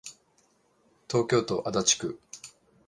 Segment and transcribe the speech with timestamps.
[1.07, 2.19] 東京都足立区